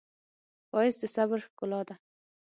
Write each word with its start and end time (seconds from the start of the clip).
ښایست 0.69 0.99
د 1.01 1.03
صبر 1.15 1.39
ښکلا 1.47 1.81
ده 1.87 1.95